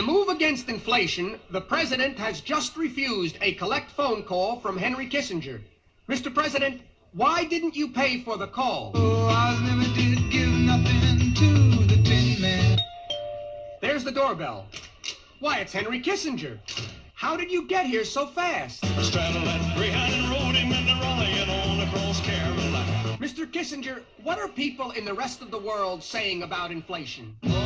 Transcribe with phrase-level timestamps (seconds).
[0.00, 5.06] a move against inflation, the president has just refused a collect phone call from Henry
[5.06, 5.60] Kissinger.
[6.08, 6.34] Mr.
[6.34, 6.80] President,
[7.12, 8.92] why didn't you pay for the call?
[8.94, 12.80] Oh, I never did give nothing to the.
[13.82, 14.68] There's the doorbell.
[15.38, 16.58] Why, it's Henry Kissinger.
[17.12, 18.82] How did you get here so fast?
[19.02, 23.18] Straddled that Greyhound and rode him into Raleigh and on across Carolina.
[23.18, 23.44] Mr.
[23.46, 27.36] Kissinger, what are people in the rest of the world saying about inflation?
[27.42, 27.59] Oh,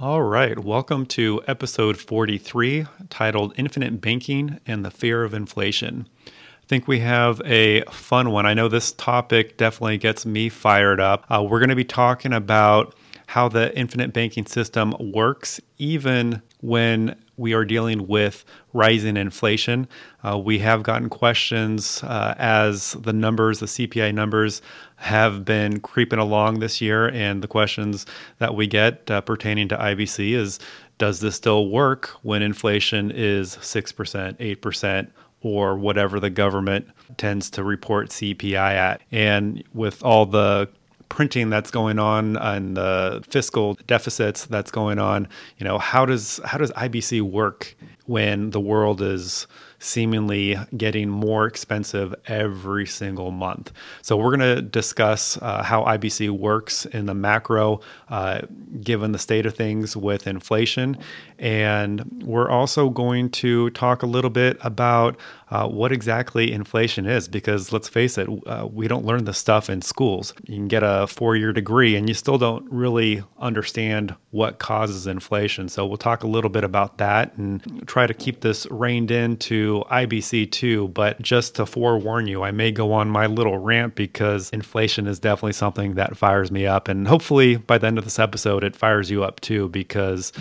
[0.00, 6.08] All right, welcome to episode 43 titled Infinite Banking and the Fear of Inflation.
[6.26, 8.46] I think we have a fun one.
[8.46, 11.26] I know this topic definitely gets me fired up.
[11.28, 12.94] Uh, we're going to be talking about
[13.26, 18.44] how the infinite banking system works, even when we are dealing with
[18.74, 19.88] rising inflation.
[20.22, 24.60] Uh, we have gotten questions uh, as the numbers, the CPI numbers,
[24.96, 27.08] have been creeping along this year.
[27.08, 28.04] And the questions
[28.38, 30.58] that we get uh, pertaining to IBC is
[30.98, 35.08] Does this still work when inflation is 6%, 8%?
[35.42, 39.00] Or whatever the government tends to report CPI at.
[39.10, 40.68] And with all the
[41.10, 46.40] printing that's going on and the fiscal deficits that's going on you know how does
[46.44, 49.46] how does IBC work when the world is
[49.80, 53.72] seemingly getting more expensive every single month.
[54.02, 58.42] So, we're going to discuss uh, how IBC works in the macro, uh,
[58.80, 60.98] given the state of things with inflation.
[61.38, 65.16] And we're also going to talk a little bit about
[65.50, 69.68] uh, what exactly inflation is, because let's face it, uh, we don't learn this stuff
[69.68, 70.32] in schools.
[70.46, 75.08] You can get a four year degree and you still don't really understand what causes
[75.08, 75.68] inflation.
[75.68, 79.82] So, we'll talk a little bit about that and try to keep this reined into
[79.90, 80.88] IBC too.
[80.88, 85.18] But just to forewarn you, I may go on my little rant because inflation is
[85.18, 86.86] definitely something that fires me up.
[86.86, 90.32] And hopefully by the end of this episode, it fires you up too, because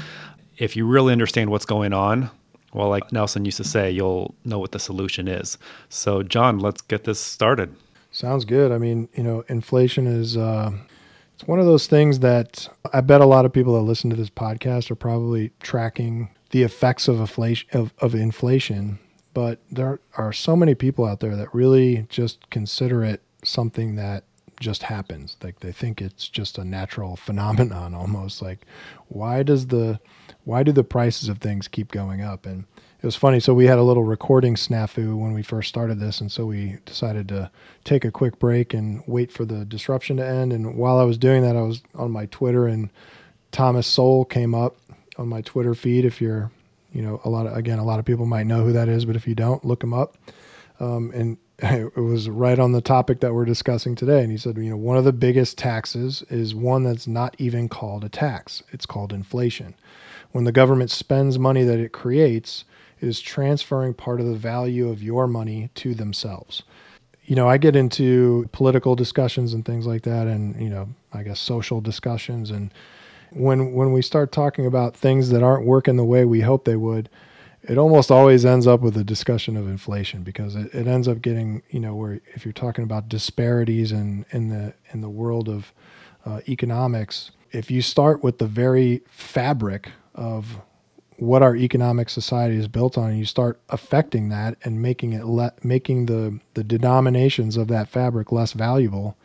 [0.57, 2.29] if you really understand what's going on,
[2.73, 5.57] well, like Nelson used to say, you'll know what the solution is.
[5.89, 7.75] So, John, let's get this started.
[8.11, 8.71] Sounds good.
[8.71, 10.71] I mean, you know, inflation is uh,
[11.35, 14.15] it's one of those things that I bet a lot of people that listen to
[14.15, 18.99] this podcast are probably tracking the effects of inflation of, of inflation.
[19.33, 24.23] But there are so many people out there that really just consider it something that
[24.59, 25.37] just happens.
[25.41, 28.41] Like they think it's just a natural phenomenon almost.
[28.41, 28.65] Like
[29.07, 29.99] why does the
[30.43, 32.45] why do the prices of things keep going up?
[32.45, 32.65] And
[33.01, 33.39] it was funny.
[33.39, 36.77] So we had a little recording snafu when we first started this, and so we
[36.85, 37.49] decided to
[37.85, 40.51] take a quick break and wait for the disruption to end.
[40.51, 42.89] And while I was doing that, I was on my Twitter, and
[43.51, 44.77] Thomas Sowell came up
[45.17, 46.03] on my Twitter feed.
[46.03, 46.51] If you're,
[46.91, 49.05] you know, a lot of again, a lot of people might know who that is,
[49.05, 50.17] but if you don't, look him up.
[50.81, 54.21] Um, and it was right on the topic that we're discussing today.
[54.21, 57.69] And he said, you know, one of the biggest taxes is one that's not even
[57.69, 58.63] called a tax.
[58.71, 59.75] It's called inflation.
[60.31, 62.65] When the government spends money that it creates,
[62.99, 66.63] it is transferring part of the value of your money to themselves.
[67.23, 71.23] You know, I get into political discussions and things like that, and you know, I
[71.23, 72.51] guess social discussions.
[72.51, 72.73] And
[73.31, 76.75] when when we start talking about things that aren't working the way we hope they
[76.75, 77.09] would,
[77.63, 81.21] it almost always ends up with a discussion of inflation because it, it ends up
[81.21, 85.49] getting you know where if you're talking about disparities in in the in the world
[85.49, 85.73] of
[86.25, 90.59] uh, economics if you start with the very fabric of
[91.17, 95.25] what our economic society is built on and you start affecting that and making it
[95.25, 99.17] le- making the the denominations of that fabric less valuable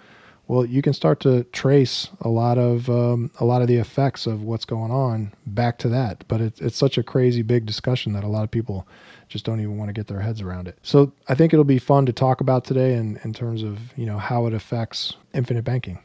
[0.46, 4.26] well, you can start to trace a lot of um, a lot of the effects
[4.26, 6.24] of what's going on back to that.
[6.28, 8.86] But it, it's such a crazy big discussion that a lot of people
[9.28, 10.78] just don't even want to get their heads around it.
[10.82, 14.04] So I think it'll be fun to talk about today in, in terms of you
[14.04, 15.98] know how it affects infinite banking.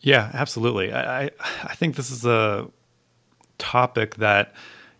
[0.00, 0.92] Yeah, absolutely.
[0.92, 1.30] I
[1.62, 2.66] I think this is a
[3.60, 4.52] topic that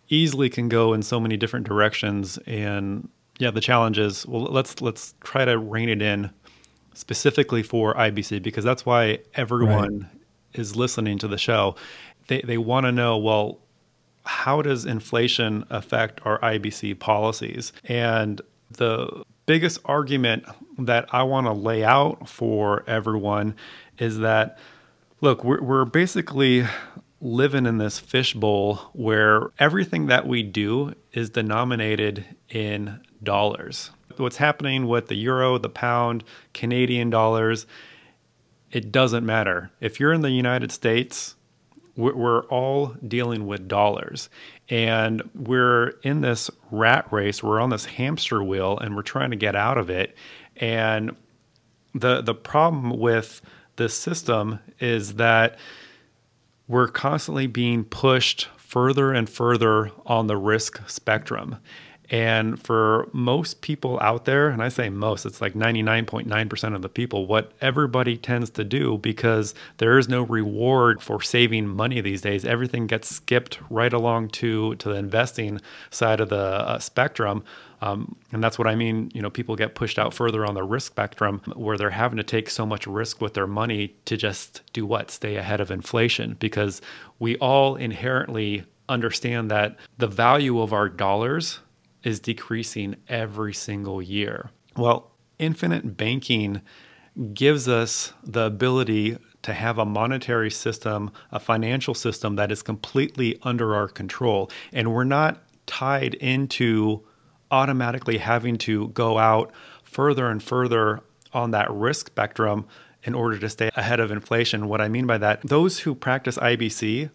[0.09, 4.81] easily can go in so many different directions and yeah the challenge is well let's
[4.81, 6.29] let's try to rein it in
[6.93, 10.09] specifically for IBC because that's why everyone right.
[10.53, 11.75] is listening to the show.
[12.27, 13.59] They they want to know well
[14.23, 17.73] how does inflation affect our IBC policies?
[17.85, 20.45] And the biggest argument
[20.77, 23.55] that I want to lay out for everyone
[23.97, 24.59] is that
[25.21, 26.65] look, we're, we're basically
[27.21, 33.91] living in this fishbowl where everything that we do is denominated in dollars
[34.21, 36.23] what's happening with the euro, the pound,
[36.53, 37.65] Canadian dollars,
[38.71, 39.71] it doesn't matter.
[39.81, 41.35] If you're in the United States,
[41.97, 44.29] we're all dealing with dollars.
[44.69, 49.35] And we're in this rat race, we're on this hamster wheel, and we're trying to
[49.35, 50.15] get out of it.
[50.55, 51.15] And
[51.93, 53.41] the, the problem with
[53.75, 55.57] this system is that
[56.71, 61.57] we're constantly being pushed further and further on the risk spectrum.
[62.09, 66.89] And for most people out there, and I say most, it's like 99.9% of the
[66.89, 72.21] people, what everybody tends to do because there is no reward for saving money these
[72.21, 72.45] days.
[72.45, 75.59] Everything gets skipped right along to, to the investing
[75.89, 77.43] side of the uh, spectrum.
[77.81, 79.11] Um, and that's what I mean.
[79.13, 82.23] You know, people get pushed out further on the risk spectrum where they're having to
[82.23, 85.09] take so much risk with their money to just do what?
[85.09, 86.81] Stay ahead of inflation because
[87.19, 91.59] we all inherently understand that the value of our dollars
[92.03, 94.51] is decreasing every single year.
[94.77, 96.61] Well, infinite banking
[97.33, 103.39] gives us the ability to have a monetary system, a financial system that is completely
[103.41, 104.51] under our control.
[104.71, 107.03] And we're not tied into
[107.51, 109.51] automatically having to go out
[109.83, 111.01] further and further
[111.33, 112.65] on that risk spectrum
[113.03, 114.67] in order to stay ahead of inflation.
[114.67, 117.09] What I mean by that, those who practice IBC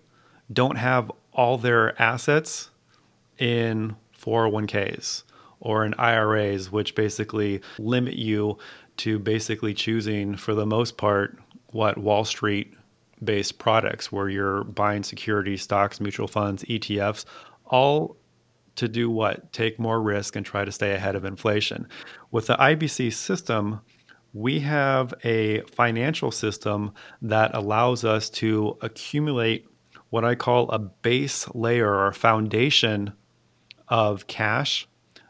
[0.52, 2.70] don't have all their assets
[3.38, 5.22] in 401ks
[5.60, 8.58] or in IRAs, which basically limit you
[8.98, 11.38] to basically choosing, for the most part,
[11.72, 12.74] what Wall Street
[13.22, 17.24] based products where you're buying securities, stocks, mutual funds, ETFs,
[17.66, 18.16] all
[18.76, 19.52] to do what?
[19.52, 21.88] Take more risk and try to stay ahead of inflation.
[22.30, 23.80] With the IBC system,
[24.32, 26.92] we have a financial system
[27.22, 29.66] that allows us to accumulate
[30.10, 33.12] what I call a base layer or foundation
[33.88, 34.86] of cash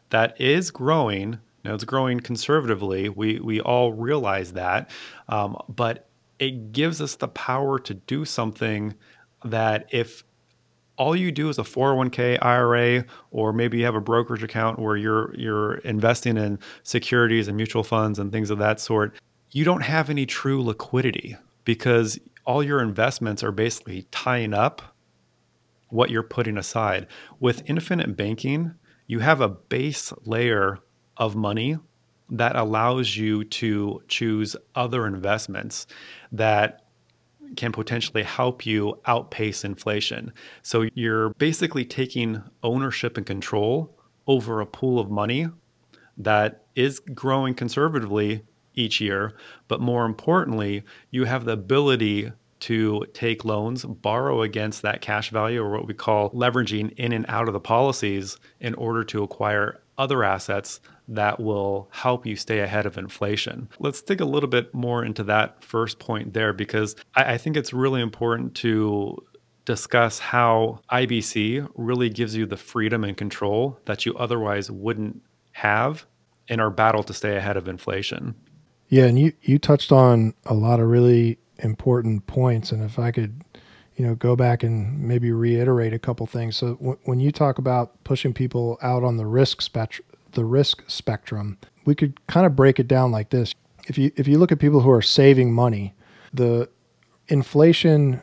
[0.09, 1.39] that is growing.
[1.63, 3.09] Now it's growing conservatively.
[3.09, 4.89] We we all realize that,
[5.29, 6.09] um, but
[6.39, 8.93] it gives us the power to do something
[9.43, 10.23] that if
[10.97, 14.97] all you do is a 401k IRA or maybe you have a brokerage account where
[14.97, 19.13] you're you're investing in securities and mutual funds and things of that sort,
[19.51, 24.81] you don't have any true liquidity because all your investments are basically tying up
[25.89, 27.07] what you're putting aside.
[27.39, 28.73] With infinite banking,
[29.05, 30.79] you have a base layer
[31.15, 31.77] of money
[32.29, 35.87] that allows you to choose other investments
[36.31, 36.86] that
[37.55, 40.33] can potentially help you outpace inflation.
[40.61, 43.97] So you're basically taking ownership and control
[44.27, 45.47] over a pool of money
[46.17, 49.33] that is growing conservatively each year,
[49.67, 55.61] but more importantly, you have the ability to take loans, borrow against that cash value,
[55.61, 59.79] or what we call leveraging in and out of the policies in order to acquire
[59.97, 63.69] other assets that will help you stay ahead of inflation.
[63.79, 67.57] Let's dig a little bit more into that first point there because I, I think
[67.57, 69.17] it's really important to
[69.65, 75.21] discuss how IBC really gives you the freedom and control that you otherwise wouldn't
[75.51, 76.05] have
[76.47, 78.35] in our battle to stay ahead of inflation.
[78.89, 82.71] Yeah, and you you touched on a lot of really important points.
[82.71, 83.43] And if I could,
[83.97, 86.55] you know, go back and maybe reiterate a couple things.
[86.55, 90.83] So w- when you talk about pushing people out on the risk spectrum, the risk
[90.87, 93.53] spectrum, we could kind of break it down like this.
[93.87, 95.95] If you if you look at people who are saving money,
[96.31, 96.69] the
[97.27, 98.21] inflation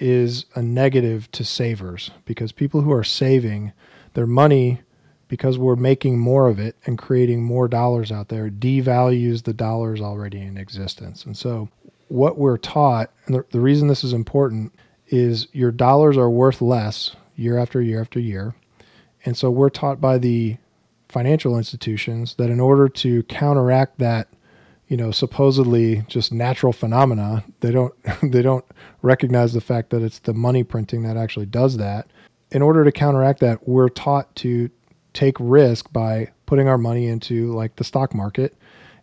[0.00, 3.72] is a negative to savers because people who are saving
[4.14, 4.80] their money
[5.28, 10.00] because we're making more of it and creating more dollars out there devalues the dollars
[10.00, 11.24] already in existence.
[11.24, 11.68] And so
[12.08, 14.72] what we're taught, and the, the reason this is important
[15.12, 18.54] is your dollars are worth less year after year after year.
[19.24, 20.56] And so we're taught by the
[21.08, 24.28] financial institutions that in order to counteract that,
[24.88, 28.64] you know, supposedly just natural phenomena, they don't they don't
[29.02, 32.08] recognize the fact that it's the money printing that actually does that.
[32.50, 34.70] In order to counteract that, we're taught to
[35.12, 38.56] take risk by putting our money into like the stock market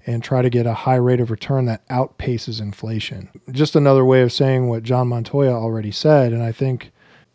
[0.06, 3.30] and try to get a high rate of return that outpaces inflation.
[3.52, 6.32] Just another way of saying what John Montoya already said.
[6.34, 6.92] And I think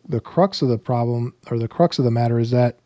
[0.07, 2.77] the crux of the problem or the crux of the matter is that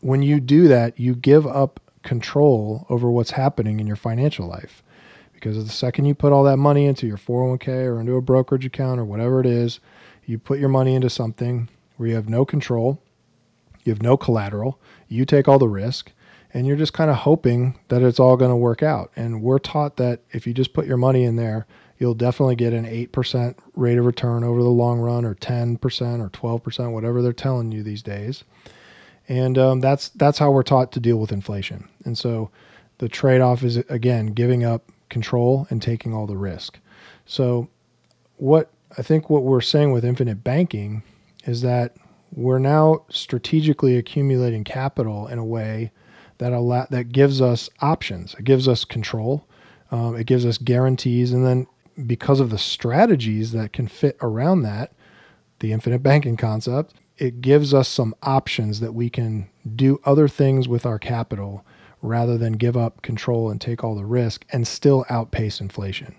[0.00, 4.82] when you do that, you give up control over what's happening in your financial life.
[5.32, 8.66] Because the second you put all that money into your 401k or into a brokerage
[8.66, 9.80] account or whatever it is,
[10.26, 13.02] you put your money into something where you have no control,
[13.84, 14.78] you have no collateral,
[15.08, 16.12] you take all the risk,
[16.52, 19.10] and you're just kind of hoping that it's all going to work out.
[19.16, 21.66] And we're taught that if you just put your money in there,
[21.98, 25.80] you'll definitely get an 8% rate of return over the long run or 10%
[26.20, 28.42] or 12%, whatever they're telling you these days.
[29.28, 31.88] And um, that's that's how we're taught to deal with inflation.
[32.04, 32.50] And so
[32.98, 36.80] the trade-off is again giving up control and taking all the risk.
[37.26, 37.68] So
[38.38, 41.04] what I think what we're saying with infinite banking
[41.44, 41.94] is that
[42.32, 45.92] we're now strategically accumulating capital in a way
[46.40, 48.34] that allow that gives us options.
[48.34, 49.46] It gives us control.
[49.92, 51.66] Um, it gives us guarantees, and then
[52.06, 54.92] because of the strategies that can fit around that,
[55.58, 60.66] the infinite banking concept, it gives us some options that we can do other things
[60.66, 61.64] with our capital
[62.00, 66.14] rather than give up control and take all the risk and still outpace inflation.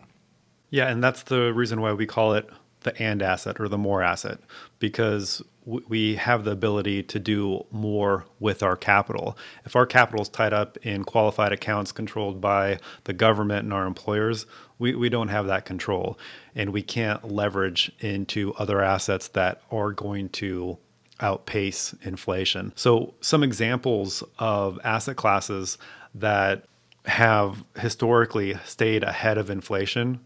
[0.70, 2.48] Yeah, and that's the reason why we call it
[2.82, 4.40] the and asset or the more asset
[4.80, 9.38] because we have the ability to do more with our capital.
[9.66, 13.86] If our capital is tied up in qualified accounts controlled by the government and our
[13.86, 14.48] employers,
[14.80, 16.18] we, we don't have that control
[16.56, 20.78] and we can't leverage into other assets that are going to
[21.20, 22.74] outpace inflation.
[22.76, 25.78] So, some examples of asset classes
[26.16, 26.66] that
[27.06, 30.20] have historically stayed ahead of inflation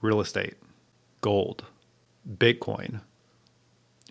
[0.00, 0.54] real estate,
[1.20, 1.64] gold,
[2.28, 3.00] Bitcoin.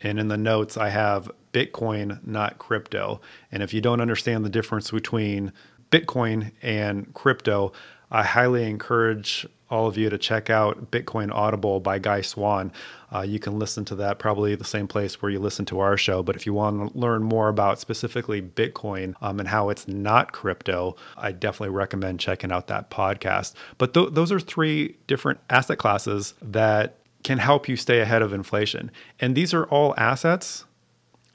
[0.01, 3.21] And in the notes, I have Bitcoin, not crypto.
[3.51, 5.51] And if you don't understand the difference between
[5.91, 7.73] Bitcoin and crypto,
[8.11, 12.71] I highly encourage all of you to check out Bitcoin Audible by Guy Swann.
[13.13, 15.95] Uh, you can listen to that probably the same place where you listen to our
[15.95, 16.23] show.
[16.23, 20.31] But if you want to learn more about specifically Bitcoin um, and how it's not
[20.31, 23.53] crypto, I definitely recommend checking out that podcast.
[23.77, 28.33] But th- those are three different asset classes that can help you stay ahead of
[28.33, 28.91] inflation.
[29.19, 30.65] And these are all assets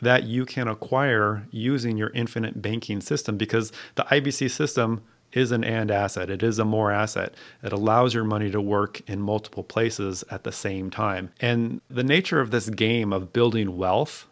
[0.01, 5.65] that you can acquire using your infinite banking system because the IBC system is an
[5.65, 6.31] and asset.
[6.31, 7.35] It is a more asset.
[7.63, 11.31] It allows your money to work in multiple places at the same time.
[11.41, 14.27] And the nature of this game of building wealth,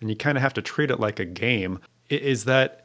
[0.00, 2.84] and you kind of have to treat it like a game, is that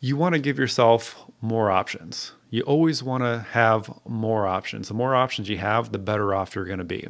[0.00, 2.32] you want to give yourself more options.
[2.50, 4.88] You always want to have more options.
[4.88, 7.08] The more options you have, the better off you're going to be.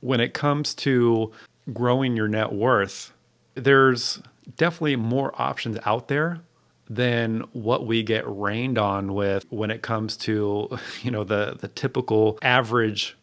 [0.00, 1.32] When it comes to
[1.72, 3.12] growing your net worth,
[3.54, 4.20] there's
[4.56, 6.40] definitely more options out there
[6.88, 10.68] than what we get rained on with when it comes to
[11.02, 13.16] you know the the typical average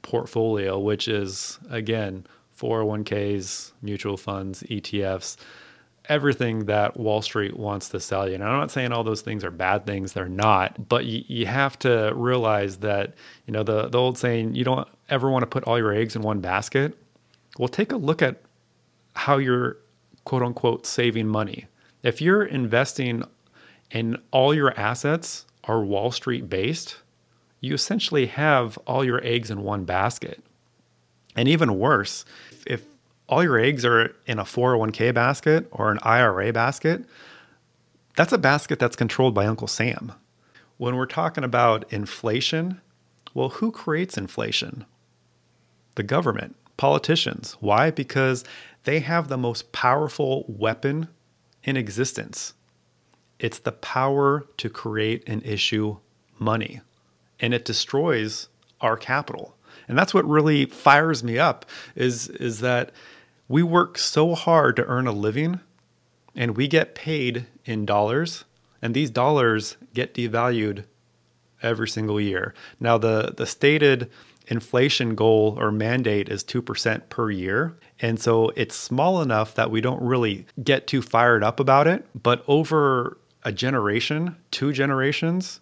[0.00, 2.26] portfolio which is again
[2.58, 5.36] 401ks mutual funds ETFs
[6.08, 8.34] everything that Wall Street wants to sell you.
[8.34, 11.46] And I'm not saying all those things are bad things, they're not, but you, you
[11.46, 13.14] have to realize that,
[13.46, 16.16] you know, the, the old saying, you don't ever want to put all your eggs
[16.16, 16.98] in one basket.
[17.58, 18.42] Well, take a look at
[19.14, 19.76] how you're
[20.24, 21.66] quote unquote saving money.
[22.02, 23.24] If you're investing
[23.90, 26.96] and all your assets are Wall Street based,
[27.60, 30.42] you essentially have all your eggs in one basket.
[31.36, 32.24] And even worse,
[33.32, 37.02] all your eggs are in a 401k basket or an IRA basket,
[38.14, 40.12] that's a basket that's controlled by Uncle Sam.
[40.76, 42.82] When we're talking about inflation,
[43.32, 44.84] well, who creates inflation?
[45.94, 47.56] The government, politicians.
[47.60, 47.90] Why?
[47.90, 48.44] Because
[48.84, 51.08] they have the most powerful weapon
[51.64, 52.52] in existence.
[53.38, 55.96] It's the power to create and issue
[56.38, 56.82] money,
[57.40, 58.50] and it destroys
[58.82, 59.56] our capital.
[59.88, 61.64] And that's what really fires me up
[61.96, 62.92] is, is that
[63.48, 65.60] we work so hard to earn a living
[66.34, 68.44] and we get paid in dollars,
[68.80, 70.84] and these dollars get devalued
[71.62, 72.54] every single year.
[72.80, 74.10] Now, the, the stated
[74.48, 77.76] inflation goal or mandate is 2% per year.
[78.00, 82.04] And so it's small enough that we don't really get too fired up about it.
[82.20, 85.60] But over a generation, two generations,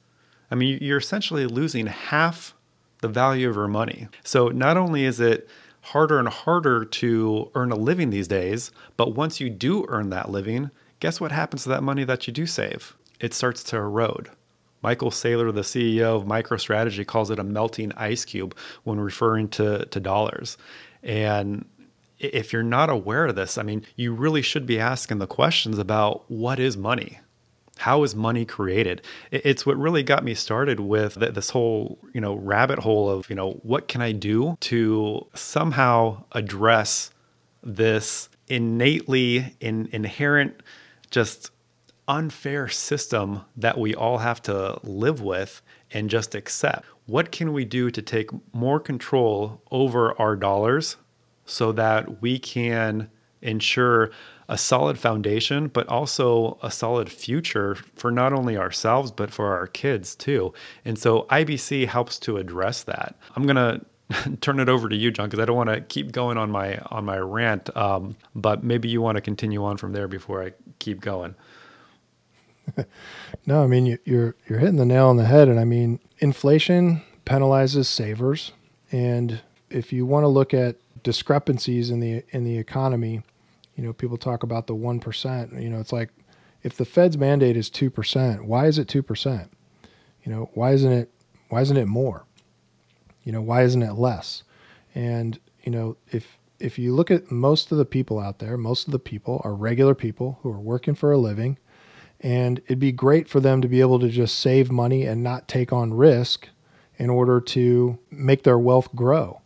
[0.51, 2.55] I mean, you're essentially losing half
[3.01, 4.09] the value of your money.
[4.25, 5.49] So not only is it
[5.83, 10.31] harder and harder to earn a living these days, but once you do earn that
[10.31, 10.71] living,
[11.01, 12.97] guess what happens to that money that you do save?
[13.19, 14.31] It starts to erode.
[14.83, 19.85] Michael Saylor, the CEO of MicroStrategy, calls it a melting ice cube when referring to,
[19.87, 20.57] to dollars.
[21.03, 21.67] And
[22.19, 25.79] if you're not aware of this, I mean, you really should be asking the questions
[25.79, 27.21] about what is money?
[27.81, 29.01] How is money created?
[29.31, 33.37] It's what really got me started with this whole, you know, rabbit hole of, you
[33.37, 37.11] know, what can I do to somehow address
[37.63, 40.63] this innately in, inherent
[41.11, 41.51] just
[42.07, 46.85] unfair system that we all have to live with and just accept.
[47.07, 50.97] What can we do to take more control over our dollars
[51.47, 53.11] so that we can
[53.43, 54.11] ensure
[54.51, 59.69] a solid foundation, but also a solid future for not only ourselves, but for our
[59.69, 60.53] kids too?
[60.85, 63.17] And so IBC helps to address that.
[63.37, 63.57] I'm going
[64.13, 66.51] to turn it over to you, John, because I don't want to keep going on
[66.51, 67.75] my on my rant.
[67.77, 71.37] Um, but maybe you want to continue on from there before I keep going.
[73.47, 76.01] no, I mean you, you're you're hitting the nail on the head, and I mean
[76.19, 78.53] inflation penalizes savers,
[78.91, 79.41] and
[79.71, 83.23] if you want to look at discrepancies in the in the economy,
[83.81, 85.59] you know people talk about the one percent.
[85.59, 86.11] You know, it's like
[86.63, 89.51] if the Fed's mandate is two percent, why is it two percent?
[90.23, 91.11] You know, why isn't it
[91.49, 92.27] why isn't it more?
[93.25, 94.43] You know, why isn't it less?
[94.95, 98.87] And you know, if if you look at most of the people out there, most
[98.87, 101.57] of the people are regular people who are working for a living.
[102.21, 105.49] And it'd be great for them to be able to just save money and not
[105.49, 106.51] take on risk
[106.99, 109.41] in order to make their wealth grow.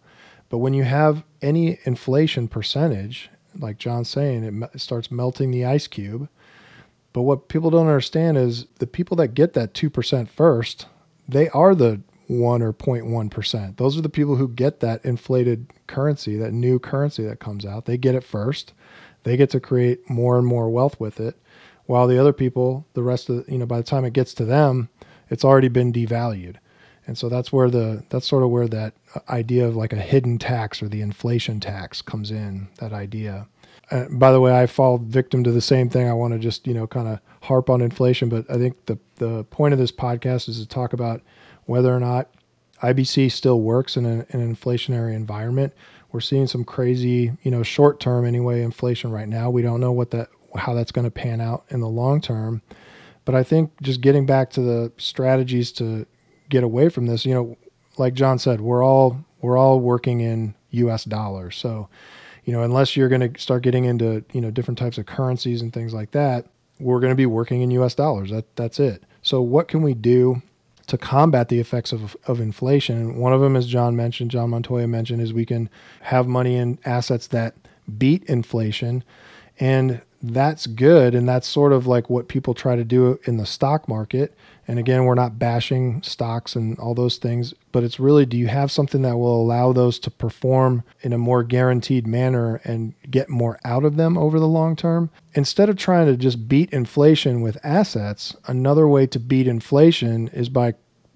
[0.49, 5.87] But when you have any inflation percentage, like John's saying, it starts melting the ice
[5.87, 6.29] cube.
[7.13, 10.87] But what people don't understand is the people that get that 2% first,
[11.29, 13.77] they are the 1 or 0.1%.
[13.77, 17.85] Those are the people who get that inflated currency, that new currency that comes out.
[17.85, 18.73] They get it first.
[19.23, 21.37] They get to create more and more wealth with it.
[21.87, 24.45] While the other people, the rest of, you know, by the time it gets to
[24.45, 24.89] them,
[25.29, 26.57] it's already been devalued.
[27.07, 28.95] And so that's where the that's sort of where that
[29.29, 32.69] idea of like a hidden tax or the inflation tax comes in.
[32.79, 33.47] That idea.
[33.91, 36.09] Uh, by the way, I fall victim to the same thing.
[36.09, 38.99] I want to just you know kind of harp on inflation, but I think the
[39.17, 41.21] the point of this podcast is to talk about
[41.67, 42.31] whether or not
[42.83, 45.73] IBC still works in, a, in an inflationary environment.
[46.13, 49.51] We're seeing some crazy, you know, short term anyway, inflation right now.
[49.51, 52.63] We don't know what that how that's going to pan out in the long term.
[53.25, 56.07] But I think just getting back to the strategies to
[56.49, 57.57] get away from this, you know,
[57.97, 61.57] like John said, we're all we're all working in US dollars.
[61.57, 61.89] So,
[62.45, 65.63] you know, unless you're going to start getting into, you know, different types of currencies
[65.63, 66.47] and things like that,
[66.81, 68.31] we're going to be working in US dollars.
[68.31, 69.05] That that's it.
[69.23, 70.43] So, what can we do
[70.87, 72.99] to combat the effects of, of inflation.
[72.99, 75.71] And one of them, as John mentioned, John Montoya mentioned, is we can
[76.03, 77.55] have money in assets that
[77.97, 79.03] beat inflation.
[79.59, 81.15] And that's good.
[81.15, 84.35] And that's sort of like what people try to do in the stock market.
[84.67, 88.47] And again, we're not bashing stocks and all those things, but it's really do you
[88.47, 93.29] have something that will allow those to perform in a more guaranteed manner and get
[93.29, 95.11] more out of them over the long term?
[95.35, 100.49] Instead of trying to just beat inflation with assets, another way to beat inflation is
[100.49, 100.75] by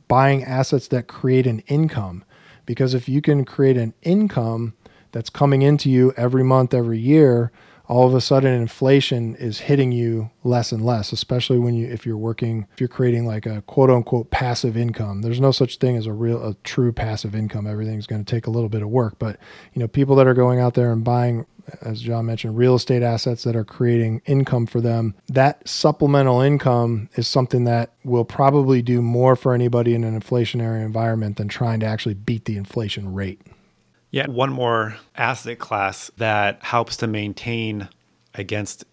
[0.09, 2.25] buying assets that create an income.
[2.67, 4.75] Because if you can create an income
[5.13, 7.51] that's coming into you every month, every year,
[7.89, 12.05] all of a sudden inflation is hitting you less and less especially when you if
[12.05, 15.23] you're working if you're creating like a quote unquote passive income.
[15.23, 17.67] There's no such thing as a real a true passive income.
[17.67, 19.39] Everything's going to take a little bit of work but
[19.73, 21.47] you know people that are going out there and buying
[21.83, 27.09] as John mentioned real estate assets that are creating income for them that supplemental income
[27.15, 31.81] is something that will probably do more for anybody in an inflationary environment than trying
[31.81, 33.41] to actually beat the inflation rate
[34.11, 37.89] Yeah, one more asset class that helps to maintain
[38.35, 38.85] against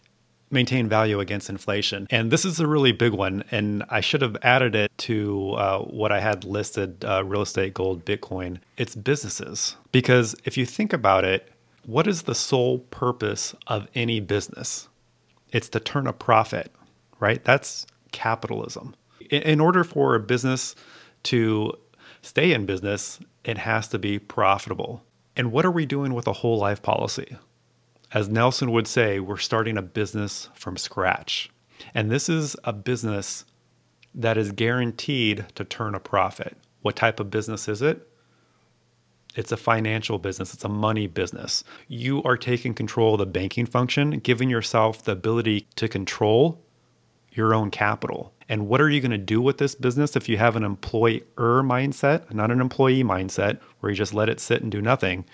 [0.51, 2.08] maintain value against inflation.
[2.10, 3.43] And this is a really big one.
[3.51, 7.73] And I should have added it to uh, what I had listed uh, real estate,
[7.73, 8.60] gold, Bitcoin.
[8.78, 9.75] It's businesses.
[9.91, 11.51] Because if you think about it,
[11.86, 14.88] what is the sole purpose of any business?
[15.51, 16.71] It's to turn a profit,
[17.19, 17.43] right?
[17.43, 18.95] That's capitalism.
[19.30, 20.75] In, in order for a business
[21.23, 21.73] to
[22.21, 25.04] stay in business, it has to be profitable.
[25.36, 27.38] And what are we doing with a whole life policy?
[28.13, 31.50] As Nelson would say, we're starting a business from scratch.
[31.93, 33.45] And this is a business
[34.13, 36.56] that is guaranteed to turn a profit.
[36.82, 38.08] What type of business is it?
[39.36, 41.65] It's a financial business, it's a money business.
[41.89, 46.64] You are taking control of the banking function, giving yourself the ability to control
[47.36, 48.34] your own capital.
[48.48, 51.21] And what are you going to do with this business if you have an employer
[51.63, 55.26] mindset, not an employee mindset, where you just let it sit and do nothing?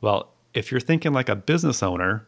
[0.00, 2.26] Well, if you're thinking like a business owner,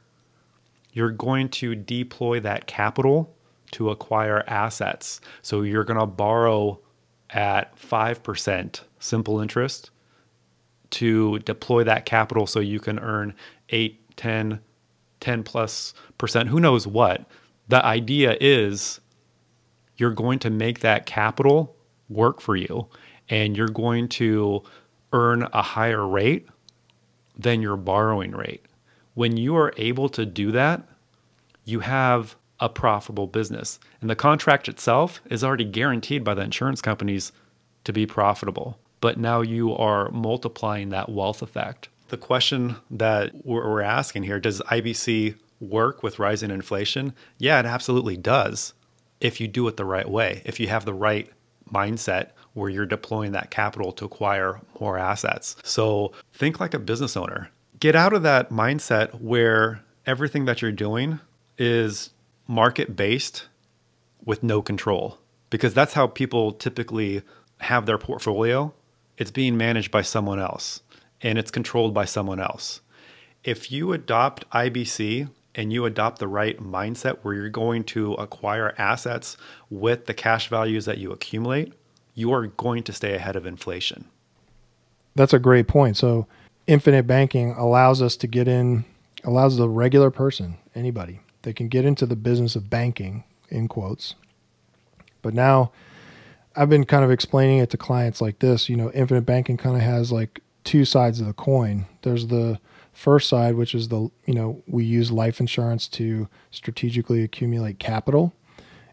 [0.93, 3.35] you're going to deploy that capital
[3.73, 5.21] to acquire assets.
[5.43, 6.81] So you're going to borrow
[7.31, 9.91] at 5% simple interest
[10.91, 13.35] to deploy that capital so you can earn
[13.71, 14.61] 8, 10,
[15.21, 17.27] 10 plus percent, who knows what.
[17.69, 19.01] The idea is
[19.97, 21.75] you're going to make that capital
[22.09, 22.89] work for you
[23.29, 24.63] and you're going to
[25.13, 26.49] earn a higher rate
[27.37, 28.65] than your borrowing rate.
[29.15, 30.83] When you are able to do that,
[31.65, 33.79] you have a profitable business.
[34.01, 37.33] And the contract itself is already guaranteed by the insurance companies
[37.85, 38.79] to be profitable.
[39.01, 41.89] But now you are multiplying that wealth effect.
[42.09, 47.15] The question that we're asking here does IBC work with rising inflation?
[47.39, 48.75] Yeah, it absolutely does
[49.21, 51.31] if you do it the right way, if you have the right
[51.73, 55.57] mindset where you're deploying that capital to acquire more assets.
[55.63, 57.51] So think like a business owner.
[57.81, 61.21] Get out of that mindset where everything that you're doing
[61.59, 62.11] is
[62.47, 63.49] market based
[64.25, 65.19] with no control,
[65.51, 67.23] because that's how people typically
[67.61, 68.73] have their portfolio.
[69.19, 70.83] It's being managed by someone else
[71.23, 72.81] and it's controlled by someone else.
[73.45, 78.75] If you adopt IBC and you adopt the right mindset where you're going to acquire
[78.79, 79.37] assets
[79.71, 81.73] with the cash values that you accumulate,
[82.15, 84.05] you are going to stay ahead of inflation.
[85.17, 85.97] That's a great point.
[85.97, 86.27] So
[86.67, 88.85] infinite banking allows us to get in,
[89.25, 94.15] allows the regular person, anybody, they can get into the business of banking, in quotes.
[95.23, 95.73] But now
[96.55, 98.69] I've been kind of explaining it to clients like this.
[98.69, 101.87] You know, infinite banking kind of has like two sides of the coin.
[102.03, 102.59] There's the
[102.97, 108.33] first side, which is the, you know, we use life insurance to strategically accumulate capital.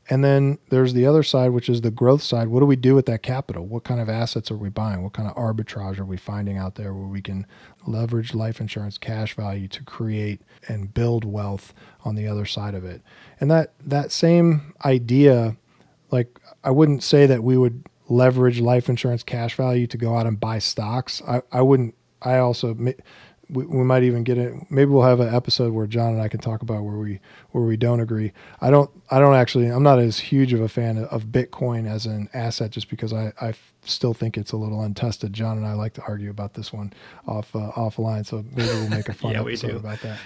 [0.10, 2.50] And then there's the other side, which is the growth side.
[2.50, 3.66] What do we do with that capital?
[3.66, 5.02] What kind of assets are we buying?
[5.02, 7.46] What kind of arbitrage are we finding out there where we can
[7.88, 12.84] leverage life insurance cash value to create and build wealth on the other side of
[12.84, 13.02] it?
[13.40, 15.56] And that that same idea,
[16.12, 20.28] like I wouldn't say that we would leverage life insurance cash value to go out
[20.28, 21.22] and buy stocks.
[21.26, 21.96] I, I wouldn't.
[22.22, 22.76] I also
[23.54, 24.54] we, we might even get it.
[24.70, 27.20] Maybe we'll have an episode where John and I can talk about where we
[27.52, 28.34] where we don't agree.
[28.62, 28.90] I don't.
[29.10, 29.68] I don't actually.
[29.68, 33.32] I'm not as huge of a fan of Bitcoin as an asset, just because I
[33.40, 33.54] I
[33.86, 35.34] still think it's a little untested.
[35.34, 36.94] John and I like to argue about this one
[37.28, 40.20] off uh, offline, so maybe we'll make a fun yeah, episode about that.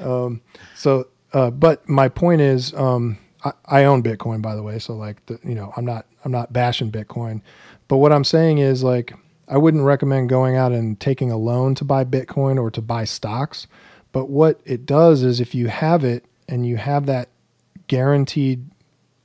[0.00, 0.40] Um,
[0.74, 4.78] so, uh, but my point is, um, I, I own Bitcoin, by the way.
[4.78, 7.40] So like, the, you know, I'm not I'm not bashing Bitcoin,
[7.88, 9.14] but what I'm saying is like
[9.48, 13.04] I wouldn't recommend going out and taking a loan to buy Bitcoin or to buy
[13.04, 13.66] stocks.
[14.12, 17.28] But what it does is if you have it and you have that
[17.86, 18.66] guaranteed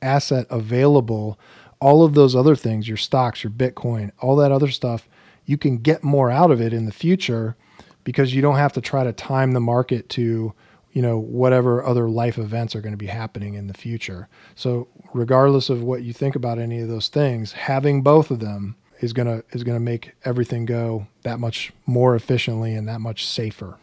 [0.01, 1.39] asset available,
[1.79, 5.07] all of those other things, your stocks, your Bitcoin, all that other stuff,
[5.45, 7.55] you can get more out of it in the future
[8.03, 10.53] because you don't have to try to time the market to,
[10.91, 14.27] you know, whatever other life events are going to be happening in the future.
[14.55, 18.75] So, regardless of what you think about any of those things, having both of them
[19.01, 23.77] is gonna is gonna make everything go that much more efficiently and that much safer.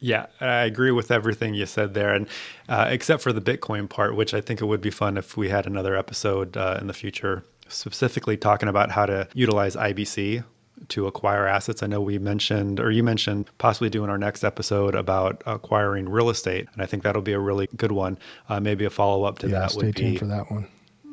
[0.00, 2.26] Yeah, I agree with everything you said there, and
[2.68, 5.48] uh, except for the Bitcoin part, which I think it would be fun if we
[5.48, 10.44] had another episode uh, in the future, specifically talking about how to utilize IBC
[10.88, 11.82] to acquire assets.
[11.82, 16.28] I know we mentioned, or you mentioned, possibly doing our next episode about acquiring real
[16.28, 18.18] estate, and I think that'll be a really good one.
[18.48, 20.68] Uh, maybe a follow up to yeah, that stay would tuned be for that one.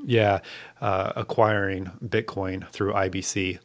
[0.05, 0.39] Yeah,
[0.79, 3.59] uh, acquiring Bitcoin through IBC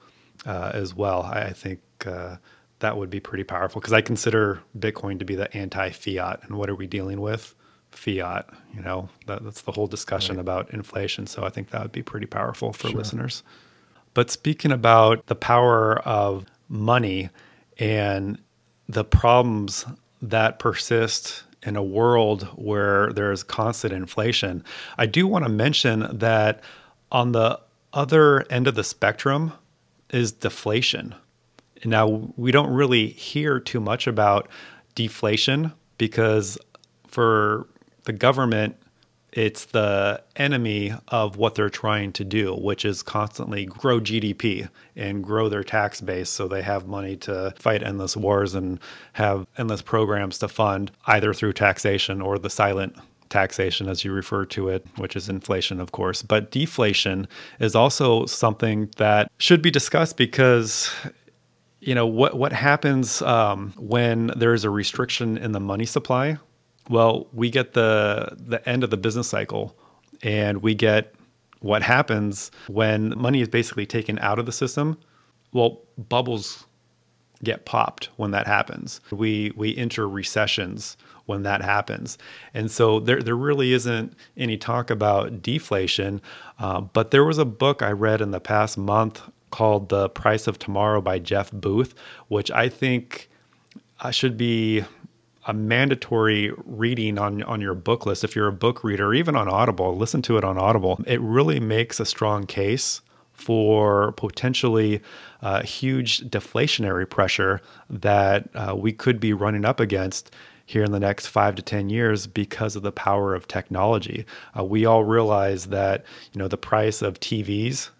[0.45, 1.23] uh, as well.
[1.23, 2.37] I, I think uh,
[2.81, 6.41] that would be pretty powerful because I consider Bitcoin to be the anti-fiat.
[6.43, 7.55] And what are we dealing with?
[7.91, 8.49] Fiat.
[8.75, 10.41] You know, that, that's the whole discussion right.
[10.43, 11.27] about inflation.
[11.27, 12.99] So I think that would be pretty powerful for sure.
[12.99, 13.43] listeners.
[14.15, 17.31] But speaking about the power of money
[17.79, 18.39] and
[18.89, 19.85] the problems
[20.23, 24.65] that persist in a world where there's constant inflation.
[24.97, 26.63] I do want to mention that
[27.11, 27.61] on the
[27.93, 29.53] other end of the spectrum
[30.11, 31.15] is deflation.
[31.85, 34.49] Now, we don't really hear too much about
[34.95, 36.57] deflation because
[37.07, 37.67] for
[38.05, 38.77] the government,
[39.37, 45.23] it's the enemy of what they're trying to do, which is constantly grow GDP and
[45.23, 48.81] grow their tax base so they have money to fight endless wars and
[49.13, 52.97] have endless programs to fund either through taxation or the silent
[53.29, 56.23] taxation, as you refer to it, which is inflation, of course.
[56.23, 57.29] But deflation
[57.61, 60.91] is also something that should be discussed because
[61.81, 66.39] you know what what happens um, when there is a restriction in the money supply
[66.89, 69.77] well, we get the the end of the business cycle
[70.23, 71.15] and we get
[71.61, 74.99] what happens when money is basically taken out of the system.
[75.53, 76.65] Well, bubbles
[77.43, 79.01] get popped when that happens.
[79.11, 80.97] We we enter recessions
[81.27, 82.19] when that happens,
[82.55, 86.21] and so there there really isn't any talk about deflation.
[86.59, 90.47] Uh, but there was a book I read in the past month called "The Price
[90.47, 91.95] of Tomorrow" by Jeff Booth,
[92.29, 93.29] which I think
[94.11, 94.85] should be
[95.47, 99.49] a mandatory reading on on your book list if you're a book reader even on
[99.49, 103.01] audible listen to it on audible it really makes a strong case
[103.33, 105.01] for potentially
[105.43, 110.99] uh, huge deflationary pressure that uh, we could be running up against here in the
[110.99, 114.27] next five to 10 years because of the power of technology.
[114.59, 117.91] Uh, we all realize that, you know, the price of TVs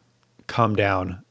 [0.49, 1.23] come down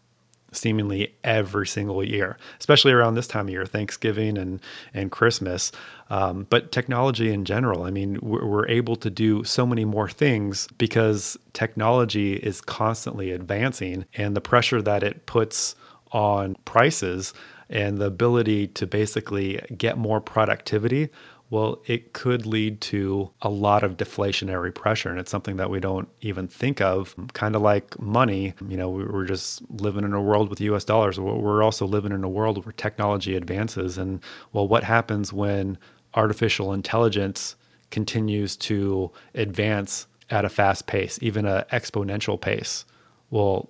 [0.56, 4.62] seemingly every single year, especially around this time of year, Thanksgiving and
[4.94, 5.72] and Christmas.
[6.10, 10.10] Um, but technology in general, I mean, we're, we're able to do so many more
[10.10, 15.76] things because technology is constantly advancing, and the pressure that it puts
[16.12, 17.34] on prices
[17.70, 21.10] and the ability to basically get more productivity
[21.50, 25.10] well, it could lead to a lot of deflationary pressure.
[25.10, 27.16] And it's something that we don't even think of.
[27.34, 31.20] Kind of like money, you know, we're just living in a world with US dollars.
[31.20, 33.98] We're also living in a world where technology advances.
[33.98, 34.22] And
[34.54, 35.78] well, what happens when
[36.16, 37.56] artificial intelligence
[37.92, 42.86] continues to advance at a fast pace, even an exponential pace?
[43.30, 43.70] Well,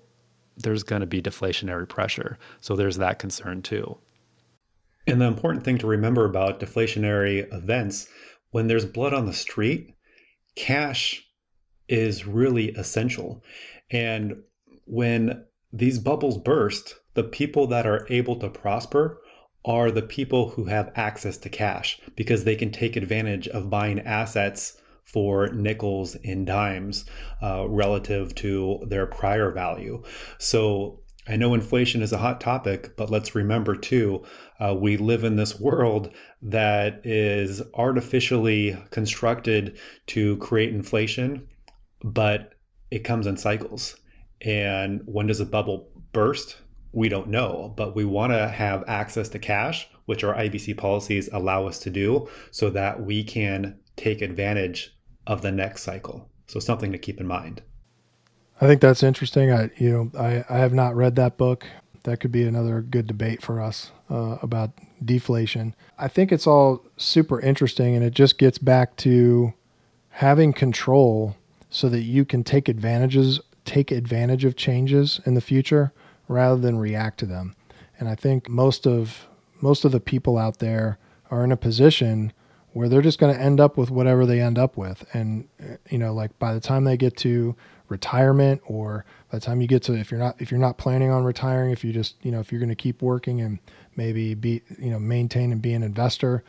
[0.58, 2.38] there's going to be deflationary pressure.
[2.62, 3.98] So there's that concern too.
[5.08, 8.08] And the important thing to remember about deflationary events
[8.52, 9.94] when there's blood on the street,
[10.56, 11.24] cash
[11.88, 13.44] is really essential.
[13.92, 14.42] And
[14.86, 19.22] when these bubbles burst, the people that are able to prosper
[19.64, 24.00] are the people who have access to cash because they can take advantage of buying
[24.02, 27.06] assets for nickels and dimes
[27.42, 30.04] uh, relative to their prior value.
[30.40, 34.24] So I know inflation is a hot topic, but let's remember too,
[34.60, 36.12] uh, we live in this world
[36.44, 41.48] that is artificially constructed to create inflation,
[42.04, 42.54] but
[42.92, 43.96] it comes in cycles.
[44.42, 46.58] And when does a bubble burst?
[46.92, 51.28] We don't know, but we want to have access to cash, which our IBC policies
[51.34, 56.30] allow us to do, so that we can take advantage of the next cycle.
[56.48, 57.64] So, something to keep in mind.
[58.62, 59.52] I think that's interesting.
[59.52, 61.66] I, you know, I, I have not read that book.
[62.04, 64.72] That could be another good debate for us uh, about
[65.04, 65.76] deflation.
[65.98, 69.54] I think it's all super interesting, and it just gets back to
[70.10, 71.36] having control
[71.70, 75.92] so that you can take advantages, take advantage of changes in the future
[76.28, 77.56] rather than react to them.
[78.00, 79.28] And I think most of
[79.62, 80.98] most of the people out there
[81.32, 82.32] are in a position
[82.74, 85.48] where they're just going to end up with whatever they end up with, and
[85.90, 87.56] you know, like by the time they get to
[87.90, 91.12] retirement or by the time you get to if you're not if you're not planning
[91.12, 93.60] on retiring if you just you know if you're going to keep working and
[93.96, 96.44] maybe be you know maintain and be an investor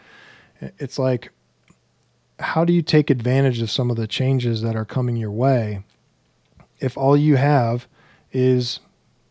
[0.78, 1.30] it's like
[2.38, 5.82] how do you take advantage of some of the changes that are coming your way
[6.80, 7.86] if all you have
[8.32, 8.80] is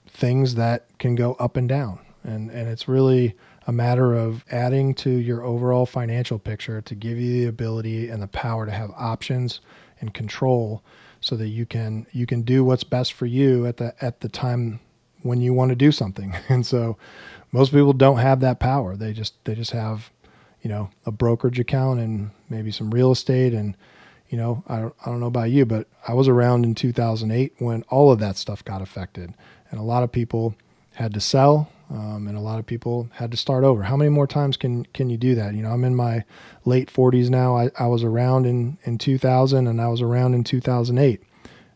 [0.07, 1.99] things that can go up and down?
[2.23, 3.35] And and it's really
[3.67, 8.21] a matter of adding to your overall financial picture to give you the ability and
[8.21, 9.61] the power to have options
[9.99, 10.83] and control
[11.21, 14.29] so that you can you can do what's best for you at the at the
[14.29, 14.79] time
[15.21, 16.35] when you want to do something.
[16.49, 16.97] And so
[17.51, 18.95] most people don't have that power.
[18.95, 20.11] They just they just have,
[20.61, 23.75] you know, a brokerage account and maybe some real estate and
[24.29, 27.53] you know, I don't, I don't know about you, but I was around in 2008
[27.59, 29.33] when all of that stuff got affected.
[29.69, 30.55] And a lot of people
[30.93, 33.83] had to sell um, and a lot of people had to start over.
[33.83, 35.53] How many more times can can you do that?
[35.53, 36.23] You know, I'm in my
[36.65, 37.55] late 40s now.
[37.55, 41.21] I, I was around in in 2000 and I was around in 2008.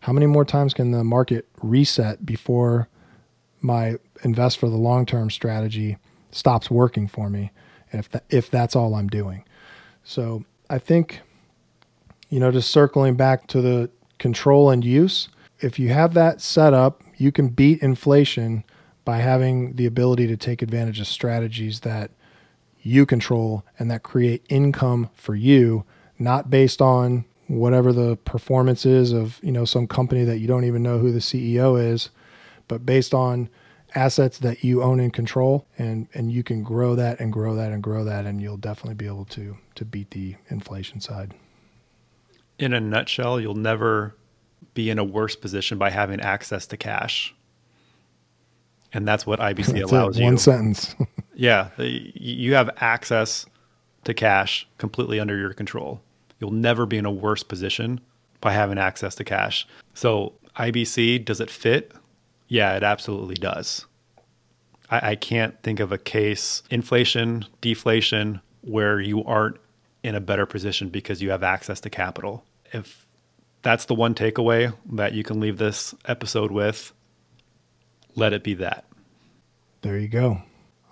[0.02, 2.88] How many more times can the market reset before
[3.62, 5.98] my invest for the long term strategy
[6.32, 7.52] stops working for me?
[7.92, 9.44] If that, if that's all I'm doing,
[10.04, 11.22] so I think,
[12.30, 15.30] you know, just circling back to the control and use.
[15.60, 18.64] If you have that set up, you can beat inflation
[19.10, 22.12] by having the ability to take advantage of strategies that
[22.84, 25.84] you control and that create income for you,
[26.20, 30.64] not based on whatever the performance is of, you know, some company that you don't
[30.64, 32.12] even know who the CEO is,
[32.68, 33.50] but based on
[33.96, 37.72] assets that you own and control and and you can grow that and grow that
[37.72, 41.34] and grow that and you'll definitely be able to to beat the inflation side.
[42.60, 44.16] In a nutshell, you'll never
[44.76, 47.34] be in a worse position by having access to cash
[48.94, 50.26] and that's what IBC that's allows it, you.
[50.26, 50.96] One sentence.
[51.36, 53.46] yeah, you have access
[54.06, 56.02] to cash completely under your control.
[56.40, 58.00] You'll never be in a worse position
[58.42, 59.68] by having access to cash.
[59.94, 61.92] So IBC, does it fit?
[62.48, 63.86] Yeah, it absolutely does.
[64.90, 69.58] I, I can't think of a case, inflation, deflation, where you aren't
[70.04, 72.44] in a better position because you have access to capital.
[72.72, 73.06] If
[73.62, 76.94] that's the one takeaway that you can leave this episode with,
[78.20, 78.86] let it be that.
[79.82, 80.42] There you go.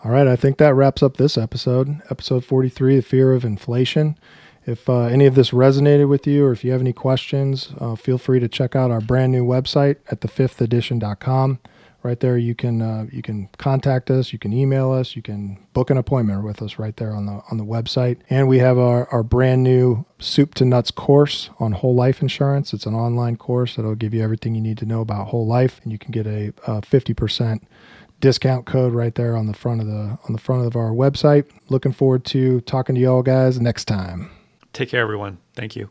[0.03, 4.17] All right, I think that wraps up this episode, episode 43, The Fear of Inflation.
[4.65, 7.95] If uh, any of this resonated with you or if you have any questions, uh,
[7.95, 11.59] feel free to check out our brand new website at thefifthedition.com.
[12.03, 15.57] Right there, you can uh, you can contact us, you can email us, you can
[15.73, 18.19] book an appointment with us right there on the on the website.
[18.29, 22.73] And we have our, our brand new Soup to Nuts course on whole life insurance.
[22.73, 25.81] It's an online course that'll give you everything you need to know about whole life,
[25.83, 27.61] and you can get a, a 50%
[28.19, 31.49] discount code right there on the front of the on the front of our website.
[31.69, 34.31] Looking forward to talking to y'all guys next time.
[34.73, 35.39] Take care, everyone.
[35.55, 35.89] Thank you.